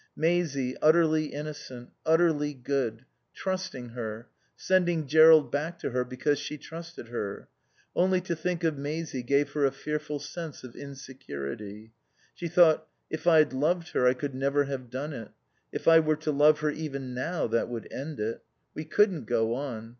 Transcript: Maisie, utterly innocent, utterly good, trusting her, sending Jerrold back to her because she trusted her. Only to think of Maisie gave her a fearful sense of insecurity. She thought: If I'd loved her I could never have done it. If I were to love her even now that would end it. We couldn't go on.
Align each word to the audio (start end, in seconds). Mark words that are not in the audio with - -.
Maisie, 0.15 0.75
utterly 0.81 1.25
innocent, 1.27 1.91
utterly 2.07 2.55
good, 2.55 3.05
trusting 3.35 3.89
her, 3.89 4.27
sending 4.55 5.05
Jerrold 5.05 5.51
back 5.51 5.77
to 5.77 5.91
her 5.91 6.03
because 6.03 6.39
she 6.39 6.57
trusted 6.57 7.09
her. 7.09 7.47
Only 7.95 8.19
to 8.21 8.35
think 8.35 8.63
of 8.63 8.79
Maisie 8.79 9.21
gave 9.21 9.51
her 9.51 9.63
a 9.63 9.71
fearful 9.71 10.17
sense 10.17 10.63
of 10.63 10.75
insecurity. 10.75 11.91
She 12.33 12.47
thought: 12.47 12.87
If 13.11 13.27
I'd 13.27 13.53
loved 13.53 13.89
her 13.89 14.07
I 14.07 14.15
could 14.15 14.33
never 14.33 14.63
have 14.63 14.89
done 14.89 15.13
it. 15.13 15.29
If 15.71 15.87
I 15.87 15.99
were 15.99 16.15
to 16.15 16.31
love 16.31 16.61
her 16.61 16.71
even 16.71 17.13
now 17.13 17.45
that 17.45 17.69
would 17.69 17.87
end 17.93 18.19
it. 18.19 18.41
We 18.73 18.85
couldn't 18.85 19.25
go 19.25 19.53
on. 19.53 19.89